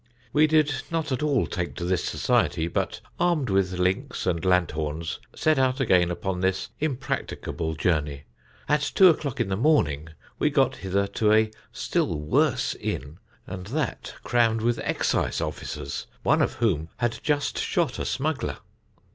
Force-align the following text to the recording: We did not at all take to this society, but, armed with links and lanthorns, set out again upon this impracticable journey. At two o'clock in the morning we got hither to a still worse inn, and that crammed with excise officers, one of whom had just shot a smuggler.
We 0.33 0.47
did 0.47 0.73
not 0.89 1.11
at 1.11 1.21
all 1.21 1.45
take 1.45 1.75
to 1.75 1.85
this 1.85 2.03
society, 2.03 2.67
but, 2.67 3.01
armed 3.19 3.51
with 3.51 3.73
links 3.77 4.25
and 4.25 4.43
lanthorns, 4.43 5.19
set 5.35 5.59
out 5.59 5.79
again 5.79 6.09
upon 6.09 6.39
this 6.39 6.69
impracticable 6.79 7.75
journey. 7.75 8.23
At 8.67 8.81
two 8.95 9.09
o'clock 9.09 9.39
in 9.39 9.49
the 9.49 9.55
morning 9.55 10.07
we 10.39 10.49
got 10.49 10.77
hither 10.77 11.05
to 11.05 11.31
a 11.31 11.51
still 11.71 12.17
worse 12.19 12.73
inn, 12.73 13.19
and 13.45 13.67
that 13.67 14.15
crammed 14.23 14.63
with 14.63 14.79
excise 14.79 15.39
officers, 15.39 16.07
one 16.23 16.41
of 16.41 16.53
whom 16.53 16.89
had 16.97 17.19
just 17.21 17.59
shot 17.59 17.99
a 17.99 18.05
smuggler. 18.05 18.57